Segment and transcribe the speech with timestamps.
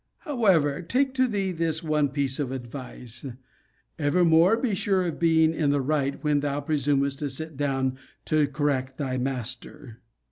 [0.21, 3.23] However, take to thee this one piece of advice
[3.99, 8.47] Evermore be sure of being in the right, when thou presumest to sit down to
[8.47, 10.01] correct thy master.